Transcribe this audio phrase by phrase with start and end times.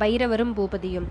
[0.00, 1.06] பைரவரும் பூபதியும்.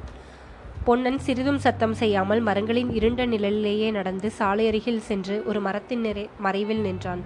[0.84, 7.20] பொன்னன் சிறிதும் சத்தம் செய்யாமல் மரங்களின் இருண்ட நிழலிலேயே நடந்து சாலையருகில் சென்று ஒரு மரத்தின் நிறை மறைவில் நின்றான்.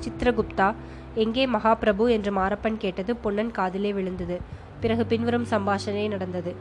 [0.00, 0.74] சித்திரகுப்தா
[1.14, 2.10] எங்கே மகாபிரபு?
[2.10, 4.40] என்று மாரப்பன் கேட்டது பொன்னன் காதிலே விழுந்தது.
[4.80, 6.54] பிறகு பின்வரும் சம்பாஷணை நடந்தது.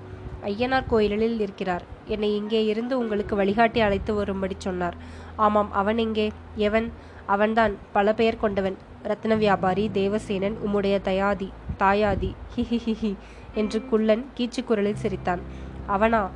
[0.46, 4.96] ஐயனார் கோயிலில் இருக்கிறார் என்னை இங்கே இருந்து உங்களுக்கு வழிகாட்டி அழைத்து வரும்படி சொன்னார்.
[5.36, 6.32] ஆமாம் அவன் எங்கே?
[6.56, 6.92] எவன்?
[7.26, 8.78] அவன்தான் பல பெயர் கொண்டவன்.
[9.04, 12.36] ரத்ன வியாபாரி தேவசேனன் உம்முடைய தயாதி தாயாதி.
[12.56, 13.16] ஹிஹிஹிஹி
[13.58, 15.40] என்று குள்ளன் கீச்சு குரலில் சிரித்தான்.
[15.86, 16.30] அவனா?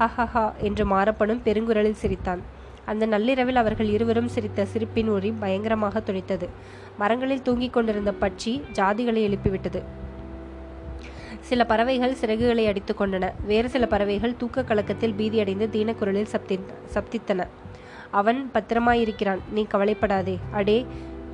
[0.00, 2.42] ஹஹஹா என்று மாரப்பனும் பெருங்குரலில் சிரித்தான்.
[2.84, 6.48] அந்த நள்ளிரவில் அவர்கள் இருவரும் சிரித்த சிரிப்பின் ஒளி பயங்கரமாக துணித்தது.
[6.98, 9.82] மரங்களில் தூங்கிக் கொண்டிருந்த பட்சி ஜாதிகளை எழுப்பிவிட்டது.
[11.40, 13.32] சில பறவைகள் சிறகுகளை அடித்துக் கொண்டன.
[13.46, 16.60] வேறு சில பறவைகள் தூக்க கலக்கத்தில் பீதியடைந்து தீனக்குரலில் சப்தி
[16.94, 17.46] சப்தித்தன.
[18.10, 19.38] அவன் பத்திரமாயிருக்கிறான்.
[19.50, 20.38] நீ கவலைப்படாதே.
[20.52, 20.86] அடே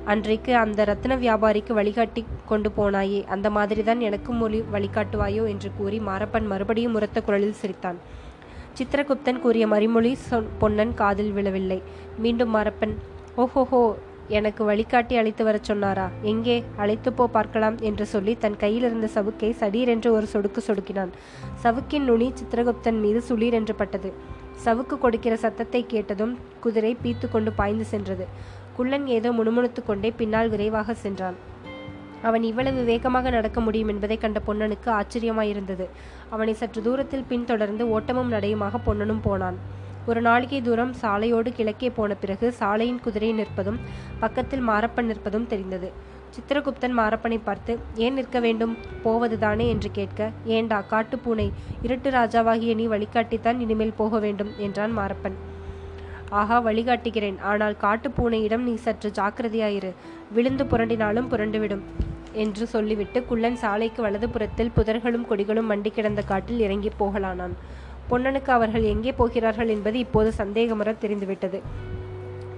[0.05, 3.25] அன்றைக்கு அந்த ரத்ன வியாபாரிக்கு வழிகாட்டி கொண்டு போனாயே.
[3.25, 7.97] அந்த மாதிரிதான் எனக்கும் மொழி வழிகாட்டுவாயோ என்று கூறி மாரப்பன் மறுபடியும் உரத்த குரலில் சிரித்தான்.
[8.73, 11.81] சித்திரகுப்தன் கூறிய மறிமொழி சொன் பொன்னன் காதில் விழவில்லை.
[12.17, 12.95] மீண்டும் மாரப்பன்
[13.35, 13.95] ஓஹோஹோ
[14.27, 16.09] எனக்கு வழிகாட்டி அழைத்து வரச் சொன்னாரா?
[16.21, 16.63] எங்கே?
[16.77, 21.09] அழைத்து போ பார்க்கலாம் என்று சொல்லி தன் கையில் இருந்த சவுக்கை சடீரென்று ஒரு சொடுக்கு சொடுக்கினான்.
[21.63, 24.13] சவுக்கின் நுனி சித்திரகுப்தன் மீது சுளீர் என்று பட்டது.
[24.65, 28.27] சவுக்கு கொடுக்கிற சத்தத்தை கேட்டதும் குதிரை பீத்து கொண்டு பாய்ந்து சென்றது.
[28.77, 31.37] குள்ளன் ஏதோ முணுமுணுத்துக் கொண்டே பின்னால் விரைவாக சென்றான்.
[32.21, 35.85] அவன் இவ்வளவு வேகமாக நடக்க முடியும் என்பதை கண்ட பொன்னனுக்கு ஆச்சரியமாயிருந்தது.
[36.29, 39.57] அவனை சற்று தூரத்தில் பின்தொடர்ந்து ஓட்டமும் நடையுமாக பொன்னனும் போனான்.
[40.05, 43.79] ஒரு நாளிகை தூரம் சாலையோடு கிழக்கே போன பிறகு சாலையின் குதிரை நிற்பதும்
[44.19, 45.89] பக்கத்தில் மாரப்பன் நிற்பதும் தெரிந்தது.
[46.35, 48.77] சித்திரகுப்தன் மாரப்பனை பார்த்து ஏன் நிற்க வேண்டும்?
[49.03, 51.47] போவதுதானே என்று கேட்க ஏண்டா காட்டுப்பூனை
[51.81, 55.37] இருட்டு ராஜாவாகிய நீ வழிகாட்டித்தான் இனிமேல் போக வேண்டும் என்றான் மாரப்பன்.
[56.39, 57.37] ஆகா வழிகாட்டுகிறேன்.
[57.49, 59.91] ஆனால் காட்டுப்பூனையிடம் நீ சற்று ஜாக்கிரதையாயிரு.
[60.35, 61.83] விழுந்து புரண்டினாலும் புரண்டுவிடும்
[62.43, 67.55] என்று சொல்லிவிட்டு குள்ளன் சாலைக்கு வலது புறத்தில் புதர்களும் கொடிகளும் மண்டி கிடந்த காட்டில் இறங்கி போகலானான்.
[68.11, 71.59] பொன்னனுக்கு அவர்கள் எங்கே போகிறார்கள் என்பது இப்போது சந்தேகமுற தெரிந்துவிட்டது.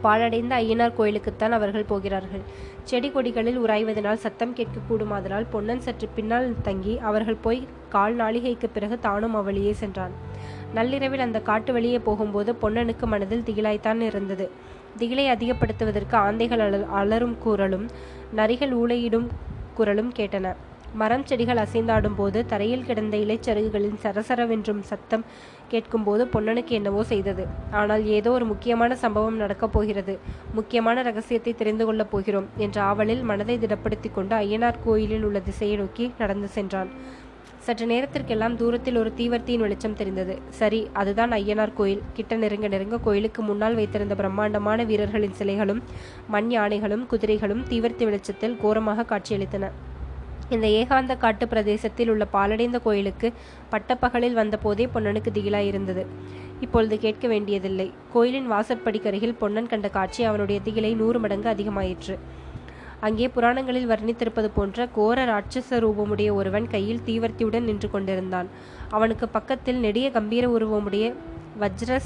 [0.04, 2.44] பாழடைந்த ஐயனார் கோயிலுக்குத்தான் அவர்கள் போகிறார்கள்.
[2.90, 7.62] செடி கொடிகளில் உராய்வதனால் சத்தம் கேட்கக்கூடுமாதலால் பொன்னன் சற்று பின்னால் தங்கி அவர்கள் போய்
[7.96, 10.16] கால் நாளிகைக்கு பிறகு தானும் அவ்வழியே சென்றான்.
[10.74, 14.48] நள்ளிரவில் அந்த காட்டு வழியே போகும்போது பொன்னனுக்கு மனதில் திகிலாய்த்தான் இருந்தது.
[15.00, 17.88] திகிலை அதிகப்படுத்துவதற்கு ஆந்தைகள் அல அலரும் குரலும்
[18.36, 19.28] நரிகள் ஊளையிடும்
[19.74, 20.48] குரலும் கேட்டன.
[20.96, 25.24] மரம் செடிகள் அசைந்தாடும் போது தரையில் கிடந்த இலைச்சருகுகளின் சரசரவென்றும் சத்தம்
[25.68, 27.44] கேட்கும்போது பொன்னனுக்கு என்னவோ செய்தது.
[27.72, 30.20] ஆனால் ஏதோ ஒரு முக்கியமான சம்பவம் நடக்கப் போகிறது.
[30.54, 36.08] முக்கியமான ரகசியத்தை தெரிந்து கொள்ளப் போகிறோம் என்ற ஆவலில் மனதை திடப்படுத்தி கொண்டு ஐயனார் கோயிலில் உள்ள திசையை நோக்கி
[36.18, 36.92] நடந்து சென்றான்.
[37.66, 40.34] சற்று நேரத்திற்கெல்லாம் தூரத்தில் ஒரு தீவர்த்தியின் வெளிச்சம் தெரிந்தது.
[40.60, 42.02] சரி அதுதான் ஐயனார் கோயில்.
[42.14, 45.82] கிட்ட நெருங்க நெருங்க கோயிலுக்கு முன்னால் வைத்திருந்த பிரம்மாண்டமான வீரர்களின் சிலைகளும்
[46.28, 49.72] மண் யானைகளும் குதிரைகளும் தீவர்த்தி வெளிச்சத்தில் கோரமாக காட்சியளித்தன.
[50.50, 53.28] இந்த ஏகாந்த காட்டு பிரதேசத்தில் உள்ள பாலடைந்த கோயிலுக்கு
[53.70, 56.04] பட்டப்பகலில் வந்தபோதே பொன்னனுக்கு திகிலாயிருந்தது
[56.66, 57.88] இப்பொழுது கேட்க வேண்டியதில்லை.
[58.14, 62.18] கோயிலின் வாசற்படிக்கருகில் பொன்னன் கண்ட காட்சி அவனுடைய திகிலை நூறு மடங்கு அதிகமாயிற்று.
[63.06, 68.50] அங்கே புராணங்களில் வர்ணித்திருப்பது போன்ற கோர ராட்சச ரூபமுடைய ஒருவன் கையில் தீவர்த்தியுடன் நின்று கொண்டிருந்தான்.
[68.96, 71.06] அவனுக்கு பக்கத்தில் நெடிய கம்பீர உருவமுடைய
[71.62, 71.98] வஜ்ர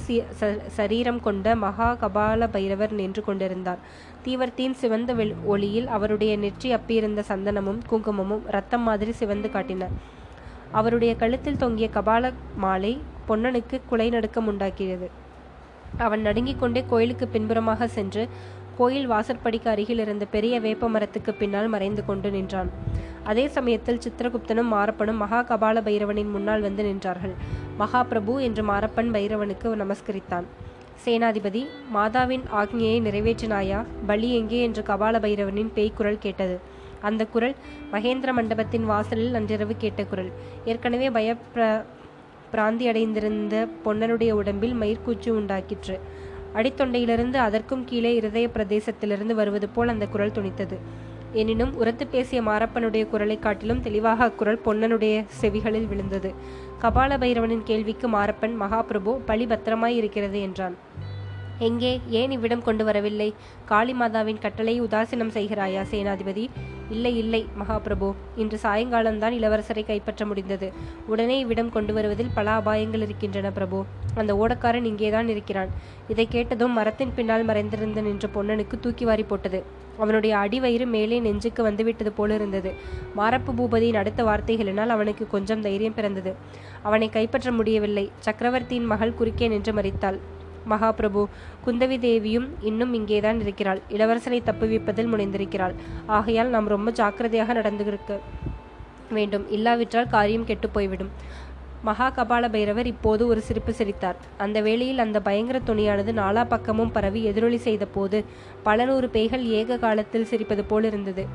[0.78, 3.84] சரீரம் கொண்ட மகா கபால பைரவர் நின்று கொண்டிருந்தார்.
[4.26, 5.14] தீவர்த்தியின் சிவந்த
[5.54, 9.92] ஒளியில் அவருடைய நெற்றி அப்பியிருந்த சந்தனமும் குங்குமமும் ரத்தம் மாதிரி சிவந்து காட்டின.
[10.80, 12.34] அவருடைய கழுத்தில் தொங்கிய கபால
[12.66, 12.94] மாலை
[13.30, 15.08] பொன்னனுக்கு குலை நடுக்கம் உண்டாக்கியது.
[16.06, 18.24] அவன் நடுங்கிக் கொண்டே கோயிலுக்கு பின்புறமாக சென்று
[18.78, 22.70] கோயில் வாசற்படிக்கு அருகில் இருந்த பெரிய வேப்ப மரத்துக்கு பின்னால் மறைந்து கொண்டு நின்றான்.
[23.24, 27.36] அதே சமயத்தில் சித்திரகுப்தனும் மாரப்பனும் மகா கபால பைரவனின் முன்னால் வந்து நின்றார்கள்.
[27.78, 30.48] மகா பிரபு என்று மாரப்பன் பைரவனுக்கு நமஸ்கரித்தான்.
[31.06, 31.62] சேனாதிபதி
[31.96, 33.86] மாதாவின் ஆக்ஞையை நிறைவேற்றினாயா?
[34.08, 34.62] பலி எங்கே?
[34.62, 36.58] என்று கபால பைரவனின் பேய்க்குரல் கேட்டது.
[37.02, 37.56] அந்த குரல்
[37.92, 40.32] மகேந்திர மண்டபத்தின் வாசலில் அன்றிரவு கேட்ட குரல்.
[40.66, 41.36] ஏற்கனவே பய
[42.54, 45.98] பிராந்தி அடைந்திருந்த பொன்னனுடைய உடம்பில் மயிர்கூச்சு உண்டாக்கிற்று.
[46.56, 50.78] அடித்தொண்டையிலிருந்து அதற்கும் கீழே இருதய பிரதேசத்திலிருந்து வருவது போல் அந்த குரல் துணித்தது.
[51.34, 56.34] எனினும் உரத்து பேசிய மாரப்பனுடைய குரலை காட்டிலும் தெளிவாக அக்குரல் பொன்னனுடைய செவிகளில் விழுந்தது.
[56.82, 60.78] கபால பைரவனின் கேள்விக்கு மாரப்பன் மகாபிரபு பழி பத்திரமாய் இருக்கிறது என்றான்.
[61.60, 63.34] எங்கே ஏன் இவ்விடம் கொண்டு வரவில்லை?
[63.70, 66.48] காளிமாதாவின் கட்டளையை உதாசீனம் செய்கிறாயா சேனாதிபதி?
[66.90, 68.14] இல்லை இல்லை மகாபிரபு.
[68.36, 70.74] இன்று சாயங்காலம்தான் இளவரசரை கைப்பற்ற முடிந்தது.
[71.08, 73.86] உடனே இவ்விடம் கொண்டு வருவதில் பல அபாயங்கள் இருக்கின்றன பிரபு.
[74.16, 75.70] அந்த ஓடக்காரன் இங்கேதான் இருக்கிறான்.
[76.08, 79.64] இதை கேட்டதும் மரத்தின் பின்னால் மறைந்திருந்த நின்ற பொன்னனுக்கு தூக்கி வாரி போட்டது.
[79.98, 82.74] அவனுடைய அடிவயிறு மேலே நெஞ்சுக்கு வந்துவிட்டது போல இருந்தது.
[83.16, 86.36] மாரப்பு பூபதியின் அடுத்த வார்த்தைகளினால் அவனுக்கு கொஞ்சம் தைரியம் பிறந்தது.
[86.84, 88.12] அவனை கைப்பற்ற முடியவில்லை.
[88.20, 90.20] சக்கரவர்த்தியின் மகள் குறுக்கே நின்று மறித்தாள்.
[90.70, 91.26] மகாபிரபு.
[91.66, 93.82] குந்தவி தேவியும் இன்னும் இங்கேதான் இருக்கிறாள்.
[93.90, 95.76] இளவரசனை தப்புவிப்பதில் முனைந்திருக்கிறாள்.
[96.06, 98.20] ஆகையால் நாம் ரொம்ப ஜாக்கிரதையாக நடந்துருக்க
[99.12, 99.52] வேண்டும்.
[99.52, 101.10] இல்லாவிட்டால் காரியம் கெட்டு போய்விடும்.
[101.82, 104.16] மகா கபால பைரவர் இப்போது ஒரு சிரிப்பு சிரித்தார்.
[104.38, 108.26] அந்த வேளையில் அந்த பயங்கர துணியானது நாலா பக்கமும் பரவி எதிரொலி செய்த போது
[108.64, 111.26] பல நூறு பேய்கள் ஏக காலத்தில் சிரிப்பது போல் இருந்தது.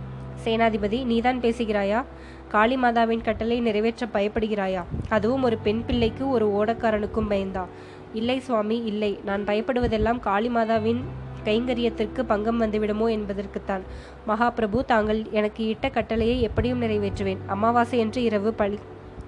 [0.45, 2.05] சேனாதிபதி நீதான் பேசுகிறாயா?
[2.49, 4.85] காளி மாதாவின் கட்டளை நிறைவேற்ற பயப்படுகிறாயா?
[5.09, 7.65] அதுவும் ஒரு பெண் பிள்ளைக்கு ஒரு ஓடக்காரனுக்கும் பயந்தா.
[8.15, 9.13] இல்லை சுவாமி இல்லை.
[9.25, 11.03] நான் பயப்படுவதெல்லாம் காளிமாதாவின்
[11.47, 13.85] கைங்கரியத்திற்கு பங்கம் வந்துவிடுமோ என்பதற்குத்தான்.
[14.29, 17.41] மகாபிரபு தாங்கள் எனக்கு இட்ட கட்டளையை எப்படியும் நிறைவேற்றுவேன்.
[17.47, 18.79] அமாவாசை என்று இரவு பழி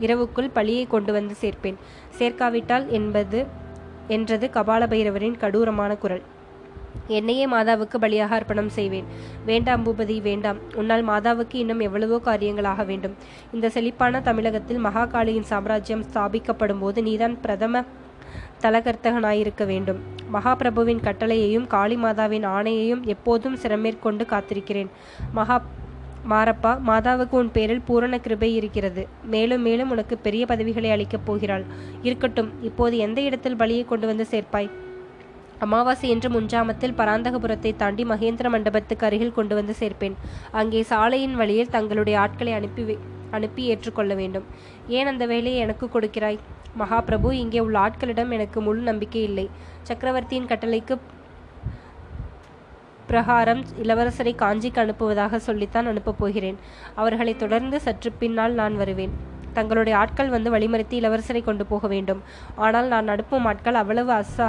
[0.01, 1.81] இரவுக்குள் பழியை கொண்டு வந்து சேர்ப்பேன்.
[2.19, 3.41] சேர்க்காவிட்டால் என்பது
[4.09, 6.25] என்றது கபால பைரவரின் கடூரமான குரல்.
[7.09, 9.07] என்னையே மாதாவுக்கு பலியாக அர்ப்பணம் செய்வேன்.
[9.47, 10.59] வேண்டாம் பூபதி வேண்டாம்.
[10.75, 13.15] உன்னால் மாதாவுக்கு இன்னும் எவ்வளவோ காரியங்களாக வேண்டும்.
[13.53, 17.85] இந்த செழிப்பான தமிழகத்தில் மகாகாளியின் சாம்ராஜ்யம் ஸ்தாபிக்கப்படும் போது நீதான் பிரதம
[18.61, 20.01] தலகர்த்தகனாயிருக்க வேண்டும்.
[20.33, 24.91] மகாபிரபுவின் கட்டளையையும் காளிமாதாவின் ஆணையையும் எப்போதும் சிரமேற்கொண்டு காத்திருக்கிறேன்.
[25.33, 25.63] மகா
[26.31, 29.09] மாரப்பா மாதாவுக்கு உன் பேரில் பூரண கிருபை இருக்கிறது.
[29.25, 31.65] மேலும் மேலும் உனக்கு பெரிய பதவிகளை அளிக்கப் போகிறாள்.
[32.03, 34.71] இருக்கட்டும் இப்போது எந்த இடத்தில் பலியை கொண்டு வந்து சேர்ப்பாய்?
[35.59, 40.17] அமாவாசை என்று முன்ஜாமத்தில் பராந்தகபுரத்தை தாண்டி மகேந்திர மண்டபத்துக்கு அருகில் கொண்டு வந்து சேர்ப்பேன்.
[40.51, 42.99] அங்கே சாலையின் வழியில் தங்களுடைய ஆட்களை அனுப்பி
[43.31, 44.45] அனுப்பி ஏற்றுக்கொள்ள வேண்டும்.
[44.89, 46.39] ஏன் அந்த வேலையை எனக்கு கொடுக்கிறாய்?
[46.79, 49.47] மகாபிரபு இங்கே உள்ள ஆட்களிடம் எனக்கு முழு நம்பிக்கை இல்லை.
[49.91, 50.97] சக்கரவர்த்தியின் கட்டளைக்கு
[53.09, 56.59] பிரகாரம் இளவரசரை காஞ்சிக்கு அனுப்புவதாக சொல்லித்தான் அனுப்பப் போகிறேன்.
[57.01, 59.13] அவர்களை தொடர்ந்து சற்று பின்னால் நான் வருவேன்.
[59.53, 62.23] தங்களுடைய ஆட்கள் வந்து வழிமறித்து இளவரசரை கொண்டு போக வேண்டும்.
[62.67, 64.49] ஆனால் நான் அனுப்பும் ஆட்கள் அவ்வளவு அசா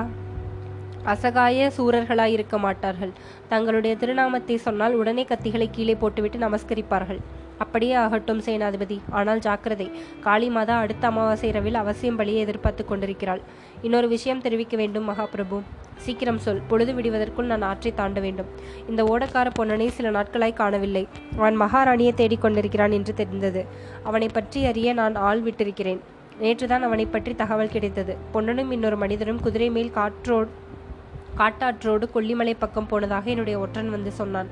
[1.14, 3.12] அசகாய சூரர்களாய் இருக்க மாட்டார்கள்.
[3.48, 7.20] தங்களுடைய திருநாமத்தை சொன்னால் உடனே கத்திகளை கீழே போட்டுவிட்டு நமஸ்கரிப்பார்கள்.
[7.58, 9.00] அப்படியே ஆகட்டும் சேனாதிபதி.
[9.10, 9.92] ஆனால் ஜாக்கிரதை.
[10.22, 13.42] காளி மாதா அடுத்த அமாவாசை இரவில் அவசியம் பலியை எதிர்பார்த்து கொண்டிருக்கிறாள்.
[13.82, 15.60] இன்னொரு விஷயம் தெரிவிக்க வேண்டும் மகாபிரபு.
[15.98, 16.62] சீக்கிரம் சொல்.
[16.68, 18.50] பொழுது விடுவதற்குள் நான் ஆற்றை தாண்ட வேண்டும்.
[18.90, 21.08] இந்த ஓடக்கார பொன்னனை சில நாட்களாய் காணவில்லை.
[21.38, 23.66] அவன் மகாராணியை தேடிக் கொண்டிருக்கிறான் என்று தெரிந்தது.
[24.04, 26.00] அவனை பற்றி அறிய நான் ஆள் விட்டிருக்கிறேன்.
[26.42, 28.18] நேற்றுதான் அவனை பற்றி தகவல் கிடைத்தது.
[28.32, 30.48] பொன்னனும் இன்னொரு மனிதரும் குதிரை மேல் காற்றோ
[31.38, 34.50] காட்டாற்றோடு கொல்லிமலை பக்கம் போனதாக என்னுடைய ஒற்றன் வந்து சொன்னான்.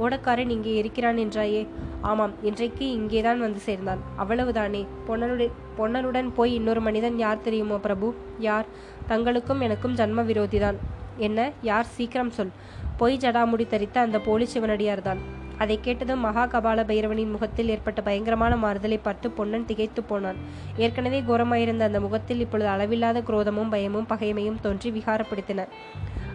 [0.00, 1.66] ஓடக்காரன் இங்கே இருக்கிறான் என்றாயே.
[2.00, 3.98] ஆமாம் இன்றைக்கு இங்கேதான் வந்து சேர்ந்தான்.
[4.18, 4.86] அவ்வளவுதானே.
[5.08, 8.14] பொன்னனுடைய பொன்னனுடன் போய் இன்னொரு மனிதன் யார் தெரியுமோ பிரபு?
[8.38, 8.66] யார்?
[9.08, 10.76] தங்களுக்கும் எனக்கும் ஜன்ம விரோதிதான்
[11.16, 11.52] என்ன?
[11.62, 11.84] யார்?
[11.84, 12.52] சீக்கிரம் சொல்.
[12.96, 15.18] பொய் ஜடாமுடி தரித்த அந்த போலி சிவனடியார்தான்
[15.58, 20.36] அதை கேட்டதும் மகாகபால பைரவனின் முகத்தில் ஏற்பட்ட பயங்கரமான மாறுதலை பார்த்து பொன்னன் திகைத்து போனான்.
[20.76, 25.64] ஏற்கனவே கோரமாயிருந்த அந்த முகத்தில் இப்பொழுது அளவில்லாத குரோதமும் பயமும் பகைமையும் தோன்றி விகாரப்படுத்தின.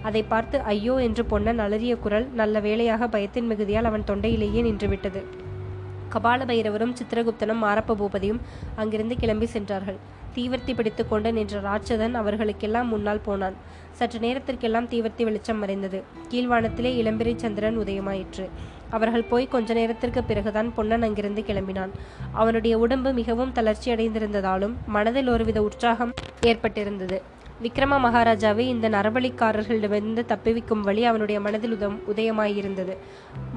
[0.04, 5.22] அதை பார்த்து ஐயோ என்று பொன்னன் அலறிய குரல் நல்ல வேளையாக பயத்தின் மிகுதியால் அவன் தொண்டையிலேயே நின்றுவிட்டது.
[6.14, 8.40] கபால பைரவரும் சித்திரகுப்தனும் மாரப்ப பூபதியும்
[8.76, 10.00] அங்கிருந்து கிளம்பி சென்றார்கள்.
[10.36, 13.56] தீவர்த்தி பிடித்து கொண்டு நின்ற ராட்சதன் அவர்களுக்கெல்லாம் முன்னால் போனான்.
[13.92, 16.04] சற்று நேரத்திற்கெல்லாம் தீவர்த்தி வெளிச்சம் மறைந்தது.
[16.32, 18.46] கீழ்வானத்திலே இளம்பிரை சந்திரன் உதயமாயிற்று.
[18.90, 21.92] அவர்கள் போய் கொஞ்ச நேரத்திற்கு பிறகுதான் பொன்னன் அங்கிருந்து கிளம்பினான்.
[22.32, 27.20] அவனுடைய உடம்பு மிகவும் தளர்ச்சி அடைந்திருந்ததாலும் மனதில் ஒருவித உற்சாகம் ஏற்பட்டிருந்தது.
[27.64, 32.94] விக்ரம மகாராஜாவை இந்த நரபலிக்காரர்களிடமிருந்து தப்பிவிக்கும் வழி அவனுடைய மனதில் உதம் உதயமாயிருந்தது.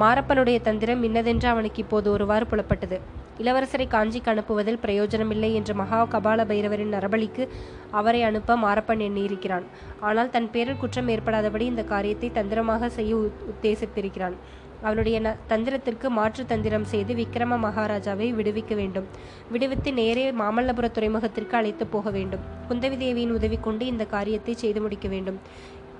[0.01, 2.97] மாரப்பனுடைய தந்திரம் இன்னதென்று அவனுக்கு இப்போது ஒருவாறு புலப்பட்டது.
[3.39, 7.47] இளவரசரை காஞ்சிக்கு அனுப்புவதில் பிரயோஜனமில்லை என்று மகா கபால பைரவரின் நரபலிக்கு
[7.91, 9.65] அவரை அனுப்ப மாரப்பன் எண்ணியிருக்கிறான்.
[10.01, 13.15] ஆனால் தன் பேரில் குற்றம் ஏற்படாதபடி இந்த காரியத்தை தந்திரமாக செய்ய
[13.53, 14.37] உத்தேசித்திருக்கிறான்.
[14.83, 19.07] அவனுடைய ந தந்திரத்திற்கு மாற்று தந்திரம் செய்து விக்ரம மகாராஜாவை விடுவிக்க வேண்டும்.
[19.51, 22.41] விடுவித்து நேரே மாமல்லபுர துறைமுகத்திற்கு அழைத்து போக வேண்டும்.
[22.69, 25.41] குந்தவி தேவியின் உதவி கொண்டு இந்த காரியத்தை செய்து முடிக்க வேண்டும்.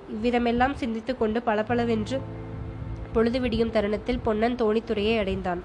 [0.09, 2.21] இவ்விதமெல்லாம் சிந்தித்து கொண்டு பளபளவென்று
[3.13, 5.61] பொழுது விடியும் தருணத்தில் பொன்னன் தோணித்துறையை அடைந்தான்.